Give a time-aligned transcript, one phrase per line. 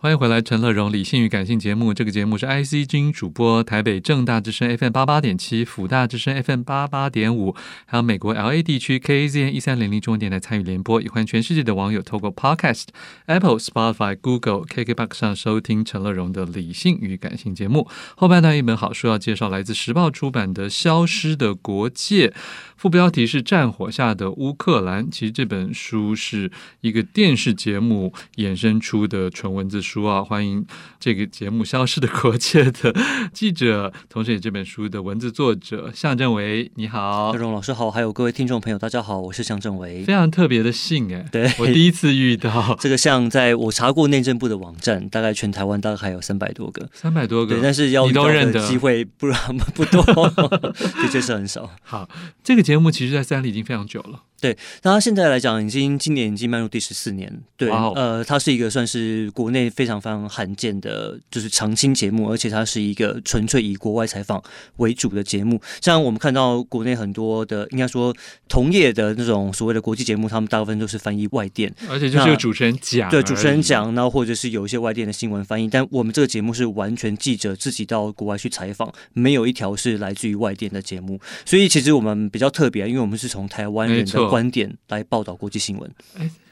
[0.00, 1.92] 欢迎回来，陈乐融理性与感性节目。
[1.92, 11.02] 这个节目是 IC 之主播，台北正大之声 FM 八八点七，辅大之声 FM 八八点五，还有美国 LA 地区 KAZN 一三零零中文电台参与联播。
[11.02, 12.84] 也欢迎全世界的网友透过 Podcast、
[13.26, 17.88] Apple、Spotify、Google、KKBox 上收听陈乐融的理性与感性节目。
[18.14, 22.28] 后半段一本好书要介绍，来自时报出版的《消失的国界》，
[22.76, 25.10] 副标题是“战火下的乌克兰”。
[25.10, 26.52] 其实这本书是
[26.82, 29.82] 一个电视节目衍生出的纯文字。
[29.88, 30.66] 书啊，欢迎
[31.00, 32.94] 这个节目《消失的国界》的
[33.32, 40.04] 记者，同时也这本书的文字作者向正维，你好，乐融老师好，还有各位听众朋友，大家好，我是向正维。
[40.04, 49.38] 非常特别的信哎，对我第一次遇到 这个像，在我查过内政部的网站，大概全台湾大概还有三百多个，三百多个，对，但是要遇到的机会不然
[49.74, 50.02] 不多，
[51.00, 51.70] 的确是很少。
[51.82, 52.06] 好，
[52.44, 54.24] 这个节目其实，在三里已经非常久了。
[54.40, 57.42] 对，那他现在来讲，已经今年已经迈入第十四年。
[57.56, 57.92] 对，wow.
[57.94, 64.42] 呃，它是一个算是国内非常非常罕见的，就是长青节目，而且它是一个纯粹以国外采访
[64.78, 65.60] 为主的节目。
[65.80, 68.12] 像我们看到国内很多的，应该说
[68.48, 75.70] 同业的那种所谓的国际节目，他们大部分都是翻译外电，而且就是有主持人讲，对，主持人讲，然后或者是有一些外电的新闻翻译。
[75.70, 81.20] 但我们这个节目是完全记者自己到国外去采访，没有一条是来自于外电的节目。
[81.44, 85.88] 所以其实我们比较特别，因为我们是从台湾人的观点来报道国际新闻。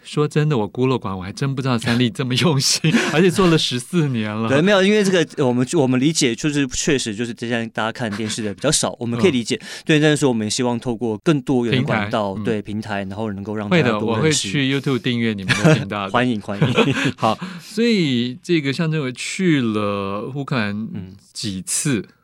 [0.06, 4.48] 哎，说真的，我孤陋寡闻，我还真不知道三立这么用心，而且做了十四年了。
[4.48, 9.56] 对，没有，因为这个我们我们理解，就是确实就是现在大家看电视的比较少，我们可以理解。
[9.56, 13.68] 嗯、对，但是说我们也希望透过更多元的管道，平对平台，然后能够让。
[13.68, 16.08] 会的，我会去 YouTube 订阅你们的频道。
[16.08, 16.94] 欢迎欢迎。
[17.18, 20.88] 好，所以这个向正维去了乌克兰
[21.32, 21.98] 几次？
[21.98, 22.16] 嗯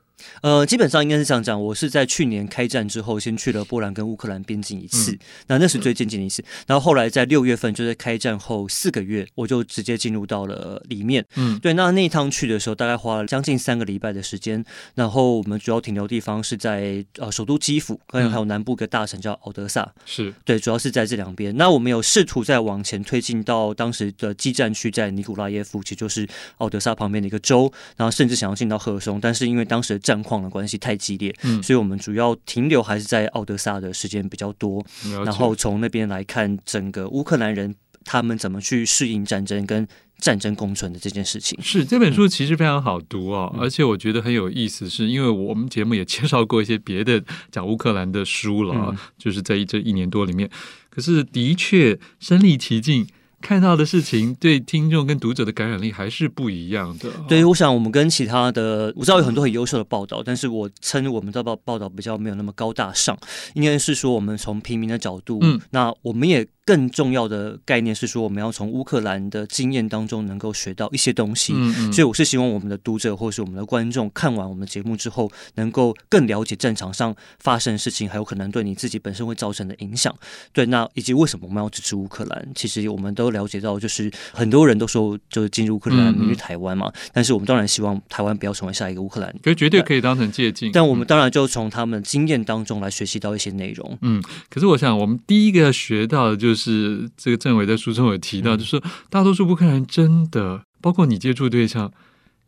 [0.42, 1.60] 呃，基本上应该是这样讲。
[1.62, 6.42] 我是在去年开战之后，先去了波兰跟乌克兰边境一次，嗯、那那是最接近的一次。
[6.66, 11.24] 然后后来在六月份，就是开战后四个月，我就直接进入到了里面。
[11.36, 11.72] 嗯，对。
[11.74, 14.64] 那那一趟去的时候，大概花了将近三个礼拜的时间。
[14.94, 19.92] 然后我们主要停留地方是在呃首都基辅，还有还有南部一个大城叫敖德萨。
[20.04, 21.56] 是对，主要是在这两边。
[21.56, 27.72] 那我们有试图再往前推进到当时的基战区，在尼古拉耶夫，其实就是敖德萨旁边的一个州。
[27.96, 34.84] 然后甚至想要进到赫松，但是因为当时的战况的关系太激烈，嗯，所以我们主要停留还是在奥德萨的时间比较多，
[35.24, 37.72] 然后从那边来看整个乌克兰人
[38.04, 39.86] 他们怎么去适应战争跟
[40.18, 41.56] 战争共存的这件事情。
[41.62, 47.22] 是这本书其实非常好读哦，嗯，而且我觉得很有意思，是因为我们节目也介绍过一些别的
[47.52, 50.50] 讲乌克兰的书了，嗯，就是在这一年多里面，
[50.90, 53.06] 可是的确身历其境。
[53.42, 57.10] 看到的事情对听众跟读者的感染力还是不一样的。
[57.28, 63.18] 对，我想我们跟其他的，我知道有很多很优秀的报道，但是我称我们的报报道比较没有那么高大上，
[63.54, 66.46] 应该是说我们从平民的角度，嗯，那我们也。
[66.64, 71.52] 更重要的概念是说，我们要从乌克兰的经验当中能够学到一些东西。
[71.56, 71.92] 嗯嗯。
[71.92, 80.14] 所以我是希望我们的读者或是我们的观众看完我们的节目之后，能够更了解战场上发生的事情，还有可能对你自己本身会造成的影响。
[80.52, 82.48] 对，那以及为什么我们要支持乌克兰？
[82.54, 86.92] 其实我们都了解到，就是很多人都说，就是进入乌克兰，明日台湾嘛。
[87.12, 89.34] 但是我们当然希望台湾不要成为下一个乌克兰。
[89.42, 90.70] 可绝对可以当成借鉴。
[90.72, 93.98] 但我们当然就从他们经验当中来学习到一些内容。
[94.02, 94.22] 嗯。
[94.48, 96.51] 可是我想，我们第一个要学到的就是。
[96.52, 101.90] 就是这个政委在书中有提到，就是大多数乌克兰人真的，包括你接触对象，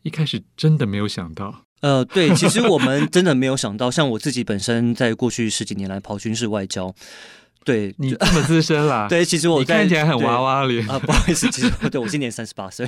[0.03, 1.63] 一开始真的没有想到。
[1.81, 6.93] 呃，对，其实我们真的没有想到，像我自己本身在过去十几年来跑军事外交。
[7.65, 9.07] 对你这么资深啦？
[9.09, 12.87] 对，其实我看起来很娃娃脸啊，不好意思，其实对我今年三十八岁，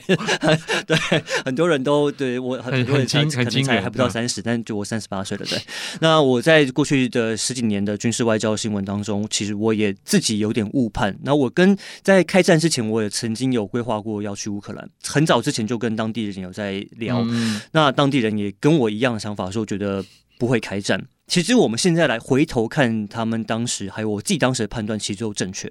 [0.85, 0.95] 对，
[1.43, 5.45] 很多人都对我很多人可能才还不到三十，但就我三十八岁了。
[5.47, 5.59] 对，
[5.99, 11.17] 那我在过去的十几年的军事外交新闻当中，其实我也自己有点误判。
[11.23, 20.05] 那我跟在开战之前，我也曾经有规划过要去乌克兰，很早之前就跟当地人有在聊，嗯、那当地人也跟我一样的想法，说觉得
[20.37, 21.03] 不会开战。
[21.27, 25.67] 其实我们现在来回头看他们当时，还有我自己当时的判断，其实都正确。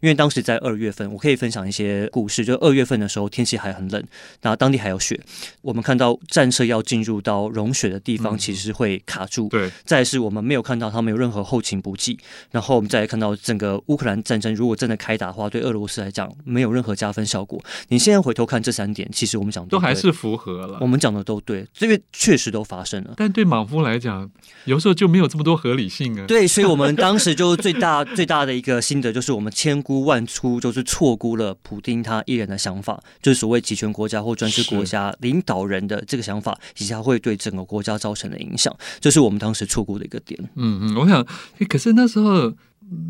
[0.00, 2.44] 因为当时在二月份，我可以分享一些故事。
[2.44, 4.04] 就二月份的时候，天气还很冷，
[4.42, 5.18] 然后当地还有雪。
[5.62, 9.48] 我们看到战车要进入到融雪的地方，其实会卡住。
[9.48, 9.70] 对。
[9.84, 12.18] 再是我们没有看到他们有任何后勤补给。
[12.50, 17.64] 然后我们再来看到整个乌克兰战争，如果真的开打的话，对俄罗斯来讲没有任何加分效果。
[17.90, 20.78] 你现在回头看这三点，其实我们讲都还是符合了。
[20.80, 23.14] 我们讲的都对，这个确实都发生了。
[23.16, 24.28] 但对莽夫来讲，
[24.64, 24.95] 有时候。
[24.96, 26.24] 就没有这么多合理性啊！
[26.26, 40.38] 对，所以我们当时就最大 最大的一个心得就是，我们千估万出，就是错估了普丁他一人的想法，就是所谓集权国家或专制国家领导人的这个想法，以及他会对整个国家造成的影响，这是我们当时错估的一个点。
[40.54, 41.24] 嗯嗯，我想，
[41.68, 42.54] 可是那时候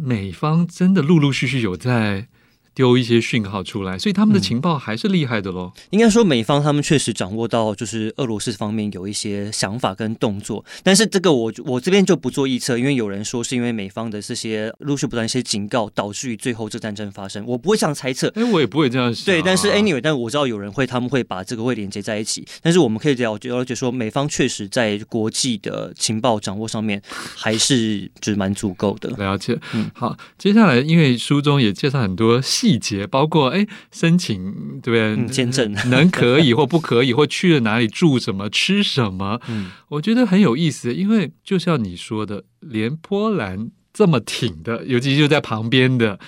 [0.02, 2.26] 美方真的陆陆续续有在
[2.76, 5.72] 丢一些讯号出来，所以他们的情报还是厉害的喽。
[5.90, 10.62] 应该说，美方他们确实掌握到，就是俄罗斯方面有一些想法跟动作。
[10.82, 17.42] 但是这个我我这边就不做预测，因为有人说是因为美方的这些陆续不断一些警告，导致于最后这战争发生。
[17.46, 19.24] 我不会这样猜测，哎，我也不会这样想。
[19.24, 22.46] 对，但是 anyway，但我知道有人会，他们会把这个会连接在一起。
[22.60, 27.00] 但是我们可以了解了解说，美方确实在国际的情报掌握上面
[27.34, 29.08] 还是就是蛮足够的。
[29.16, 35.14] 了解，嗯，好，接下来因为书中也介绍很多细节，包括哎，申请对不对？
[35.14, 39.40] 嗯，签证能可以或不可以，或去了哪里住什么吃什么？
[39.48, 46.18] 嗯，我觉得很有意思，因为就像你说的，连波兰这么挺的，尤其就在旁边的，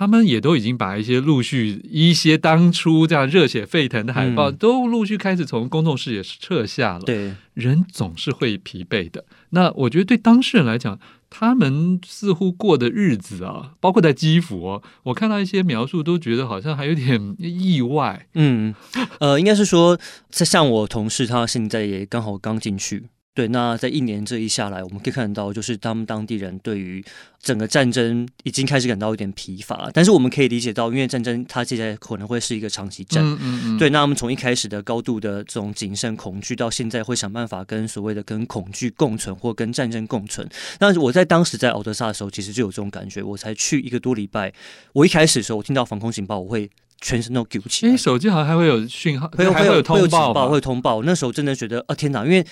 [0.00, 7.00] 他们也都已经把一些陆续一些当初这样热血沸腾的海报，嗯、都陆续开始从公众视野撤下了。
[7.00, 9.26] 对，人总是会疲惫的。
[9.50, 10.98] 那我觉得对当事人来讲，
[11.28, 18.26] 他们似乎过的日子啊，包括在基辅哦，我看到一些描述，都觉得好像还有点意外。
[18.32, 18.74] 嗯，
[19.18, 20.00] 呃，应该是说，
[20.30, 23.10] 像我同事，他现在也刚好刚进去。
[23.32, 27.02] 对，那在一年这一下来，我们可以看到，就是他们当地人对于
[27.40, 29.88] 整个战争已经开始感到有点疲乏。
[29.94, 33.24] 但是我们可以理解到，因为战争它接下来可能会是一个长期战。
[33.24, 33.78] 嗯嗯嗯。
[33.78, 40.46] 对，那我们从一开始的高度的这种谨慎恐惧，到现在会想办法跟所谓的跟恐惧共存，或跟战争共存。
[40.80, 43.22] 那我在当时在敖德萨的时候，其实就有这种感觉。
[43.22, 44.52] 我才去一个多礼拜，
[44.92, 46.68] 我一开始的时候，我听到防空警报，我会
[47.00, 47.92] 全身都起来。
[47.92, 51.00] 你手机好像还会有讯号，会有还会有通报，会通报。
[51.04, 52.44] 那时候真的觉得，啊天哪，因为。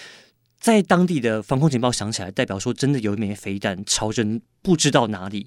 [0.61, 4.25] 在当地的防空警报响起来，代表说真的有一枚飞弹朝着
[4.61, 5.47] 不知道哪里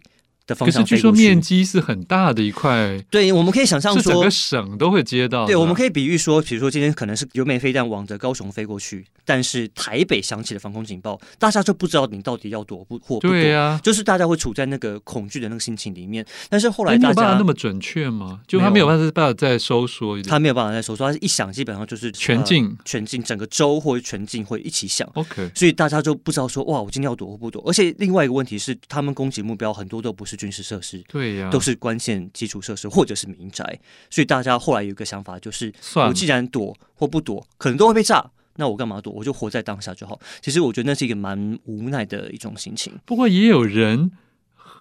[0.55, 5.45] 可是据说面积是很大的一块，对，我们可以想象说，整个省都会接到。
[5.45, 13.31] 对，我们可以比喻说，比如说今天可能是有枚飞弹往着高雄飞过去，但是台北响起了防空警报，大家就不知道你到底要躲不或不躲。
[13.31, 16.25] 对啊，就是大家会处在那个恐惧的那个心情里面。
[16.49, 18.41] 但是后来大有办法那么准确吗？
[18.47, 25.09] 就他没有办法再收缩一点，他没有办法再收缩，他一响基本上就是全境、呃，全境整个州或者全境会一起响。
[25.13, 27.63] OK，所以大家就不知道说哇，我今天要躲或不躲。
[27.65, 31.03] 而且另外一个问题是，他们攻击目标很多都不是军事设施。
[31.07, 33.79] 对呀、啊，都是关键基础设施或者是民宅，
[34.09, 39.13] 所以大家后来有一个想法，就是我既然躲或不躲，可能都会被炸，那我干嘛躲？
[39.13, 40.19] 我就活在当下就好。
[40.41, 42.91] 其实我觉得那是一个蛮无奈的一种心情。
[43.05, 44.11] 不过也有人。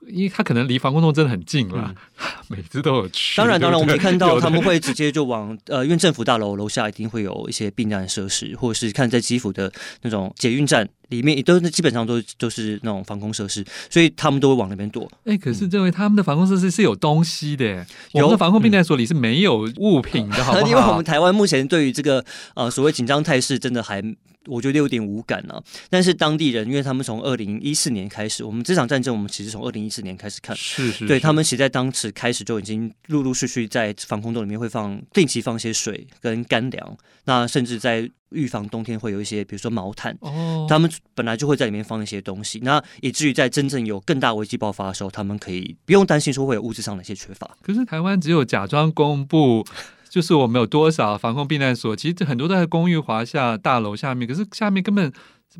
[0.08, 3.36] 因为他可能离防空洞真的很近了，嗯、 每次都有去。
[3.36, 9.70] 当然，当然，我们看到他们会直接就往呃，因为政府大楼楼下一定会有一些避难设施，或者是看在基辅的
[10.00, 15.08] 那种捷运站里面，也都是基本上都都是那种防空设施，所以他们都会往那边躲。
[15.24, 20.66] 哎、欸，可是这位他们的防空设施是有东西的，有的防空避难所里是没有物品的，好不好？
[20.66, 22.24] 因为我们台湾目前对于这个
[22.54, 24.02] 呃所谓紧张态势，真的还。
[24.46, 36.96] 我觉得有点无感啊，但是当地人，因为他们从二零一四年开始，我们这场战争，我们其实从二零一四年开始看，是是，是，对他们其实在当时开始就已经陆陆续续在防空洞里面会放定期放一些水跟干粮，
[37.26, 47.50] 那甚至在预防冬天会有一些，比如说毛毯，哦，他们本来就会在里面放一些东西，那以至于在真正有更大危机爆发的时候，他们可以不用担心说会有物质上的一些缺乏。
[47.62, 49.64] 可是台湾只有假装公布。
[50.10, 55.12] 就是我们有多少防空避难所，其实很多都在公寓华夏大楼下面，可是下面根本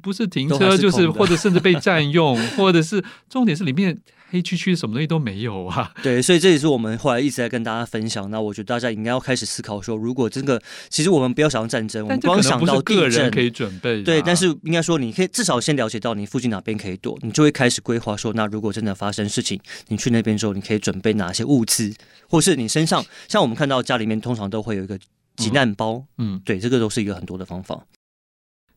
[0.03, 3.99] 不是停车，是就是或者甚至被占用， 或者是重点是里面。
[4.33, 5.91] 黑黢黢，什么东西都没有啊！
[6.05, 8.31] 对，所以这也是我们后来一直在跟大家分享。
[8.31, 14.05] 那我觉得大家应该要开始思考说，如果真的，其实我们不要想到战争，我们光想到个人可以准备。
[14.05, 21.93] 对，但是应该说，你可以至少先了解到你附近哪边可以躲，你就会开始规划说，那如果真的发生事情，你去那边之后，你可以准备哪些物资，
[22.29, 24.97] 或是你身上，像我们看到家里面通常都会有一个
[25.35, 26.05] 急难包。
[26.19, 27.85] 嗯，对，这个都是一个很多的方法。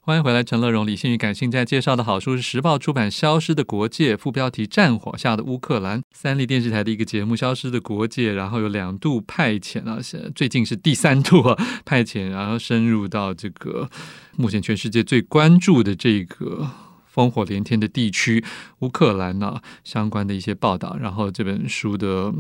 [0.06, 10.00] 欢迎回来，陈乐融、理性与感性在介绍的好书是时报出版《消失的国界》，副标题《战火下的乌克兰》，三立电视台的一个节目《消失的国界》，然后有两度派遣啊，
[10.36, 13.90] 最近是第三度啊派遣，然后深入到这个
[14.36, 16.70] 目前全世界最关注的这个
[17.16, 18.44] 烽火连天的地区
[18.80, 22.34] 乌克兰呢、啊、相关的一些报道，然后这本书的。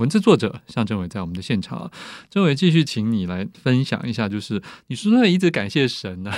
[0.00, 1.90] 文字作者向政委在我们的现场啊，
[2.30, 6.32] 政委继续请你来分享一下，就是你是不是一直感谢神呢？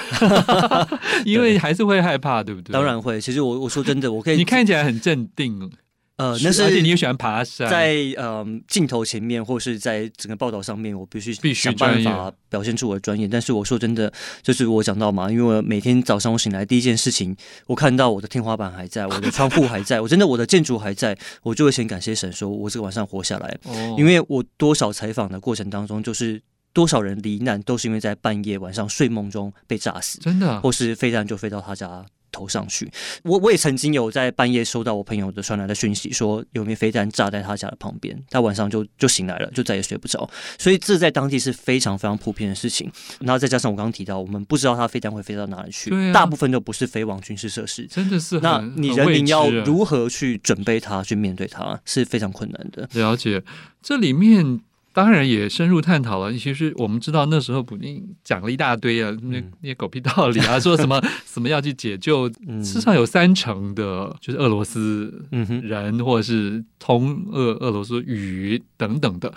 [1.24, 2.72] 因为还是会害怕，对不对？
[2.72, 3.20] 当然会。
[3.20, 5.70] 其实我我说真的，我可以，你看起来很镇定。
[6.16, 13.26] 呃，那是而且你又喜欢爬山，在呃镜头前面或是在整个报道上面，我必须必须想办法表现出我的专业。
[13.26, 17.34] 但是我说真的，就是我讲到嘛，因为我每天早上我醒来第一件事情，
[17.66, 23.58] 我看到我的天花板还在，我的窗户还在， 我真的我的建筑还在，我就会先感谢神，说我这个晚上活下来。
[23.64, 26.40] 哦，因为我多少采访的过程当中，就是
[26.74, 32.04] 多少人罹难，都是因为在半夜晚上睡梦中被炸死，真的，或是飞弹就飞到他家。
[32.32, 32.90] 头投上去。
[33.22, 40.28] 我我也曾经有在半夜收到我朋友的传来的讯息，说有枚飞弹炸在他家的旁边，他晚上就就醒来了，就再也睡不着。
[40.58, 42.90] 所以这在当地是非常非常普遍的事情。
[43.20, 48.40] 然后再加上我刚刚提到，我们不知道他飞弹会飞到哪里去，啊、大部分都不是飞往军事设施，真的是。
[48.40, 52.88] 那你人民要如何去准备它，去面对它，是非常困难的。
[52.94, 53.42] 了解，
[53.80, 54.60] 这里面。
[54.92, 56.32] 当然也深入探讨了。
[56.36, 62.28] 其实我们知道那时候普京讲了一大堆啊，那那些狗屁道理啊， 说什么什么要去解救，
[62.62, 65.24] 至少有三成的，就是俄罗斯
[65.62, 69.32] 人或者是通俄俄罗斯语等等的。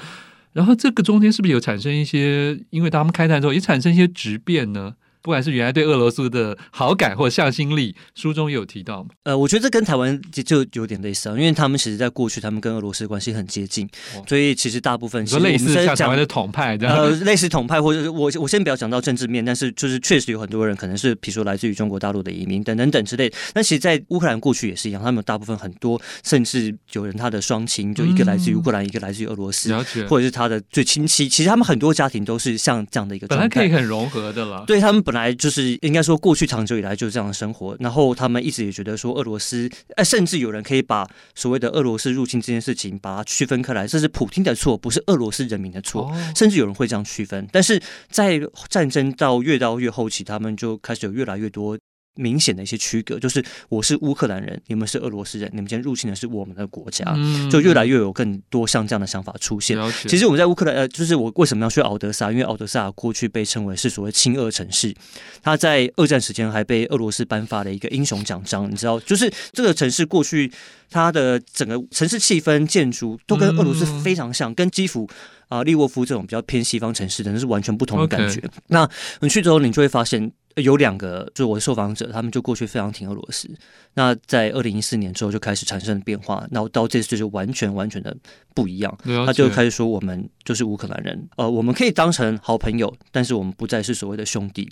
[0.54, 4.96] 然后这个中间是不是有产生一些，因为他们开战之后也产生一些质变呢？
[5.26, 9.10] 不管是原来对俄罗斯的好感或向心力，书中也有提到嘛。
[9.24, 23.34] 呃，我觉得这跟台湾就就有点类似啊，因为他们其实在过去，他们跟俄罗斯关系很接近，哦、所以其实大部分是类似像台湾的统派这样，呃，类似统派，或者我我先不要讲到政治面，但是就是确实有很多人可能是，比如说来自于中国大陆的移民等等等之类。
[23.52, 29.74] 但其实，在乌克兰过去也是一样，他们大部分很多，甚至有人他的双亲就一个来自于乌克兰，嗯、一个来自于俄罗斯，
[30.08, 31.28] 或者是他的最亲戚。
[31.28, 34.64] 其实他们很多家庭都是像这样的一个状态，本来可以很融合的了。
[34.68, 47.48] 对他们本来就是应该说过去长久以来就是这样的生活，然后他们一直也觉得说俄罗斯，哎，甚至有人可以把所谓的俄罗斯入侵这件事情把它区分开来，这是普京的错，不是俄罗斯人民的错，甚至有人会这样区分。
[47.52, 47.82] 但是
[48.12, 51.76] 在战争到越到越后期，他们就开始有越来越多。
[52.16, 59.78] 明显的一些区隔，就是我是乌克兰人，你们是俄罗斯人，你们今天入侵的是我们的国家，嗯、就越来越有更多像这样的想法出现。
[60.08, 62.32] 其实我们在乌克兰，呃，就是我为什么要去敖德萨？
[62.32, 64.94] 因为敖德萨过去被称为是所谓亲俄城市，
[65.42, 70.52] 它在二战时间还被俄罗斯颁发了一个英雄奖章，你知道，就是这个城市过去
[70.90, 75.06] 它的整个城市气氛、建筑都跟俄罗斯非常像，嗯、跟基辅
[75.50, 78.40] 啊、呃、利沃夫这种比较偏西方城市的，那是完全不同的感觉。
[78.40, 80.32] Okay 那你去之后，你就会发现。
[80.56, 83.50] 有两个，就是我的受访者，他们就过去非常挺俄罗斯。
[83.96, 88.16] 那在二零一四年之后就开始产生了变化，然后到这次就完全完全的
[88.54, 88.98] 不一样。
[89.26, 94.72] 他就开始说，我们就是乌克兰人，呃，我们可以当成好朋友，但是我们不再是所谓的兄弟。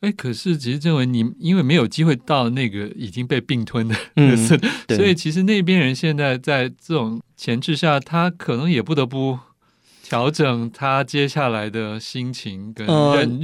[0.00, 4.36] 哎，可是其实认为你因为没有机会到那个已经被并吞的， 嗯，
[4.88, 9.38] 所以其实那边人现在在这种前置下，他可能也不得不。
[10.08, 12.86] 调整他接下来的心情跟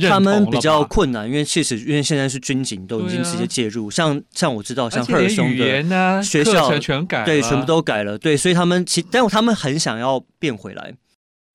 [0.00, 10.94] 他们比较困难，因为确实，因为现在是军警都已经直接介入，啊、像像我知道，像赫尔松的学校全改，对，全部都改了，对，所以他们其但他们很想要变回来，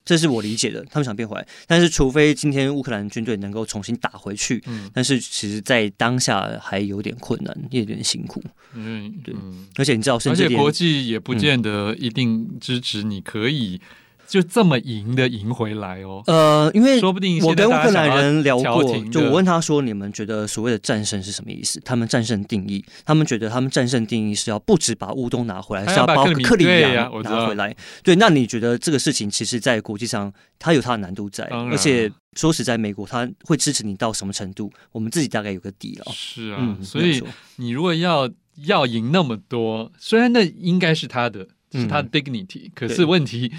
[0.05, 8.43] 这是我理解的，他们想变回来，但是除非今天乌克兰军队能够重新打回去，嗯，但是其实，在当下还有点困难，也有点辛苦，
[8.75, 13.81] 嗯，对，嗯、而且你知道，甚至而且国际也不见得一定支持，你可以。
[14.29, 16.21] 就这么赢的赢回来哦。
[16.27, 27.75] 呃，因为说不定我跟乌克兰人聊过，就我问他说：“你们觉得所谓的战胜是什么意思？”他们战胜定义，他们觉得他们战胜定义是要不止把乌东拿回来，是要把克里米亚拿回来。
[28.03, 34.71] 对，那你觉得这个事情其实，在国际上它有它的难度在，而且说实在，美国他会支持你到什么程度？
[34.91, 36.05] 我们自己大概有个底了。
[36.13, 37.19] 是啊，所以
[37.55, 38.29] 你如果要
[38.67, 43.51] 要赢那么多，虽然那应该是他的，是他的 dignity，可是问题。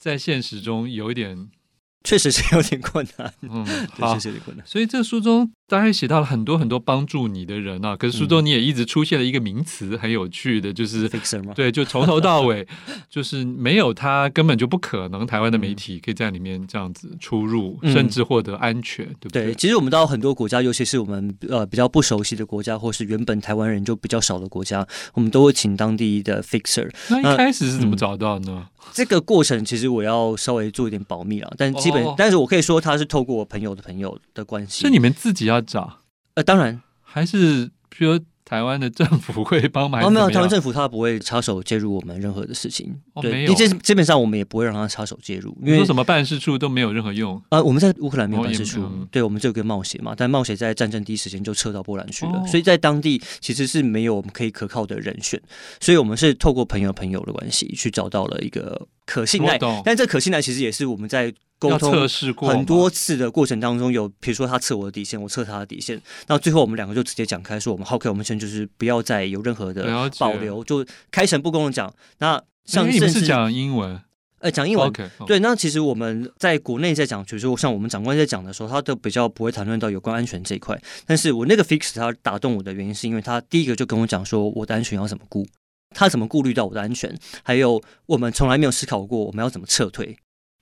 [0.00, 1.48] 在现实中有一点，
[2.02, 3.32] 确实是有点困难。
[3.42, 3.64] 嗯，
[4.00, 4.66] 好，确实有点困难。
[4.66, 7.94] 所以这书中当然写到了很多很多帮助你的人啊。
[7.94, 11.52] 可是书中你也一直出现了一个名词，很有趣的，就是 fixer 吗？
[11.54, 12.66] 对，就从头到尾，
[13.10, 15.26] 就是没有他根本就不可能。
[15.26, 19.44] 台湾的媒体可以在里面这样子出入，嗯、甚至获得安全，对不对？
[19.44, 26.90] 对，其实我们到很多国家，尤其是我们呃比较不熟悉的国家，或是原本台湾人就比较少的国家，我们都会请当地的 fixer。
[27.10, 28.66] 那一开始是怎么找到呢？
[28.66, 34.82] 嗯 这个过程其实我要稍微做一点保密了，但基本，哦、但是我可以说他是透过我朋友的朋友的关系。
[34.82, 35.98] 是你们自己要找？
[36.34, 38.18] 呃，当然，还是比如。
[38.50, 40.02] 台湾的政府会帮忙？
[40.02, 42.92] 哦，没有，台湾政府他不会插手介入我们任何的事情。
[43.12, 47.40] 哦、对，基基本上我们也不会让他插手介入，因为说什么办事处都没有任何用。
[47.50, 55.40] 呃，我们在乌克兰没有办事处，哦、对，我们只有个冒险嘛，但冒险在战争第一时间就撤到波兰去了，哦、所以在当地其实是没有我们可以可靠的人选，
[55.78, 59.56] 所以我们是透过朋友朋友的关系去找到了一个可信赖。
[59.84, 61.32] 但这可信赖其实也是我们在。
[61.60, 62.08] 沟通
[62.48, 71.92] 很多次的过程当中，有比如说他测我的底线，我测他的底线，那最后我们两个就直接讲开，说我们 OK，我们现在就是不要再有任何的保留，就开诚布公的讲。
[72.18, 74.00] 那像甚至讲英文，
[74.38, 74.90] 呃，讲英文，
[75.26, 75.38] 对。
[75.40, 80.80] 那其实我们在国内在讲，就是说像我们长官在讲的时候，他都比较不会谈论到有关安全这一块。
[81.04, 85.46] 但是我那个 fix 他打动我的原因，是因为他第一个就跟我讲说，我的安全要怎么顾，
[85.94, 90.16] 他怎么顾虑到我的安全，还有我们从来没有思考过我们要怎么撤退。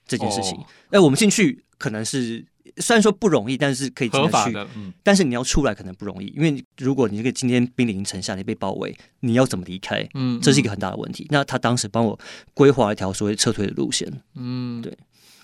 [0.09, 0.59] 这件事情，
[0.91, 2.45] 哎、哦，我们进去可能是
[2.79, 4.57] 虽然说不容易，但是可以进得去。
[4.75, 10.09] 嗯，但是你要出来可能不容易，因为如果你这个今天兵临城下，你被包围，你要怎么离开？
[10.15, 11.27] 嗯，这是一个很大的问题。
[11.31, 12.19] 那他当时帮我
[12.55, 14.11] 规划一条所谓撤退的路线。
[14.35, 14.97] 嗯，对。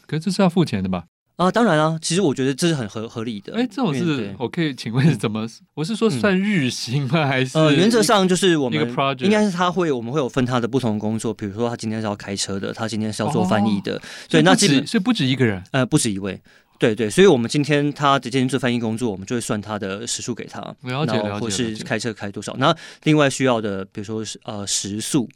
[0.07, 1.05] 可是这是要付钱的吧？
[1.37, 3.55] 啊，当然啊，其实我觉得这是很合合理的。
[3.57, 5.45] 哎，这种是我可以请问是怎么？
[5.75, 7.27] 我是说算日薪吗？
[7.27, 7.59] 还是？
[7.59, 8.79] 呃，原则上就是我们
[9.19, 16.41] 应该是他会，我们会有分他的不同工作，比如说他今天是要开车的，他今天是要做翻译的，对，那基本所以不止一个人，呃，不止一位，
[16.79, 22.73] 对对，所以我们今天他直接做翻译工作，我们就会算他的时数给他，了解了解，或是开车开多少，那
[23.03, 25.29] 另外需要的，比如说是呃时速，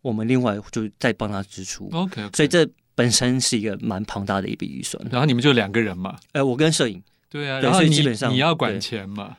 [0.00, 2.66] 我们另外就再帮他支出，OK，所以这。
[2.94, 6.16] 本身是一个蛮庞大的一笔预算，然后你们就两个人嘛？
[6.32, 9.36] 呃，我跟摄影，对啊，然后基本上你要管钱嘛，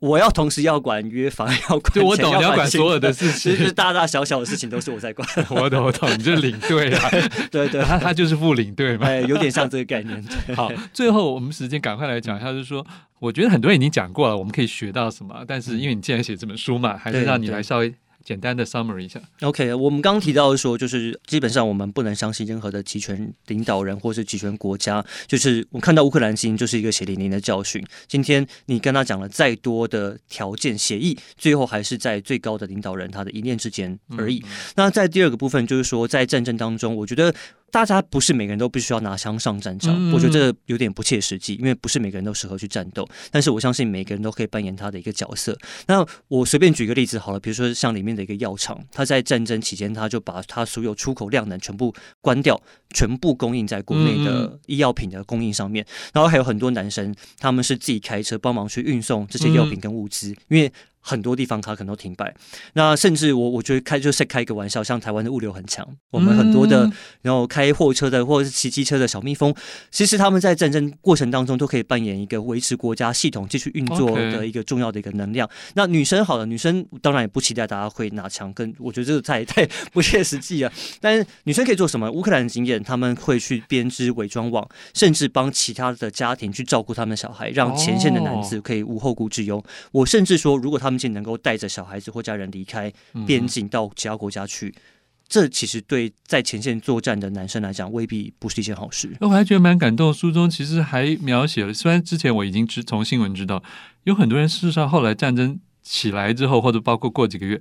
[0.00, 5.28] 我要同时要管约房，要管， 对，我懂，你要管所有的事情，其 实大大小小的事情都是我在管。
[5.50, 7.10] 我懂，我懂，你就是领队啊，
[7.50, 10.24] 对对，他他就是副领队嘛，哎，有点像这个概念。
[10.56, 12.86] 好，最后我们时间赶快来讲一下，就是说，
[13.18, 15.44] 我觉得很多人已经讲过了，我们可以学到什么？
[15.46, 17.92] 但是因为你既然写这本书嘛，还是让你来稍微。
[18.24, 19.20] 简单的 summary 一下。
[19.40, 25.04] OK，我们刚刚提到说，就是基本上我们不能相信任何的集权领导人或是集权国家。
[25.26, 27.84] 就是我看到乌克兰经就是一个血淋淋的教训。
[28.06, 34.38] 今天你跟他讲了再多的条件协议，最后还是在最高的领导人他的一念之间而已。
[34.38, 34.72] 嗯嗯。
[34.76, 37.34] 那在第二个部分，就是说在战争当中，我觉得。
[37.72, 43.08] 大家不是每个人都必须要拿枪上战场，嗯、我觉得这有点不切实际，因为不是每个人都适合去战斗。
[43.30, 45.56] 但是我相信每个人都可以扮演他的一个角色。
[45.86, 52.60] 那我随便举个例子好了，比如说像里面的一个药厂，他在战争期间他就把他所有出口量能全部关掉，
[52.90, 55.86] 全部供应在国内的医药品的供应上面。
[56.12, 60.70] 然后还有很多男生，他们是自己开车帮忙去运送这些药品跟物资，因为。
[61.02, 62.34] 很多地方它可能都停摆，
[62.74, 66.90] 那甚至我我觉得开就是开一个玩笑，像台湾的物流很强，我们很多的
[67.20, 69.54] 然后开货车的或者是骑机车的小蜜蜂，
[69.90, 75.48] 其实他们在战争过程当中都可以扮演一个维持国家系统继续运作的一个重要的一个能量。
[75.74, 80.72] 那女生好了，女生当然也不期待大家会拿枪，跟我觉得这个太太不切实际了。
[81.00, 82.08] 但是女生可以做什么？
[82.12, 89.56] 乌克兰的经验，他们会去编织伪装网，甚至帮其他的家庭去照顾他们的小孩，让前线的男子可以无后顾之忧。
[89.56, 89.64] Oh.
[90.02, 92.92] 我甚至说，如果他们他们能够带着小孩子或家人离开
[93.26, 94.80] 边境到其他国家去，嗯、
[95.26, 99.16] 这其实对在前线作战的男生来讲，未必不是一件好事。
[99.20, 103.62] 我还觉得蛮感动，书中其实还描写了，虽然之前我已经知从新闻知道，
[104.04, 107.60] 有很多人事实上后来战争起来之后，或者包括过几个月，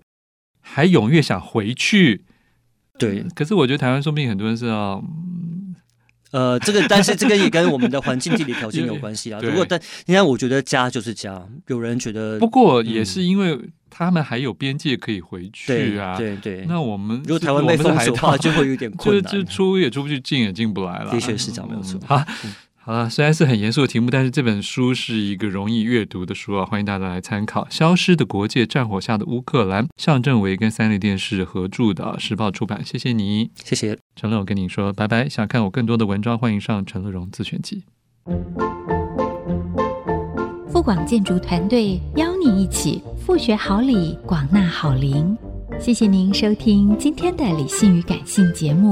[0.60, 2.26] 还踊跃想回去。
[3.00, 5.04] 对，可是我觉得台湾说不定很多人是要。
[6.32, 9.40] 呃，这个，但是这个也跟我们的环境地理条件有关系啊。
[9.44, 11.46] 如果但，你看，我觉得家就是家。
[11.68, 16.18] 有人觉得，不过也是因为他们还有边界可以回去啊。
[16.18, 16.66] 对对。
[16.68, 19.24] 那我们如果台湾被封锁的话，就会有点困难。
[19.32, 21.12] 就就出也出不去，进也进不来了。
[21.12, 22.00] 的确是这样，没有错。
[22.08, 22.24] 好。
[22.92, 27.64] 好了，虽然是很严肃的题目，但是这本书是一个容易阅读的书啊，欢迎大家来参考。
[27.70, 32.84] 《消失的国界：战火下的乌克兰》，向政委跟三立电视合著的，时报出版。
[32.84, 35.30] 谢谢你，谢谢陈乐我，跟你说拜拜。
[35.30, 37.86] 想看我更多的文章，欢迎上陈乐荣自选集。
[40.68, 45.34] 富广建筑团队邀你一起复学好礼，广纳好邻。
[45.80, 48.92] 谢谢您收听今天的理性与感性节目，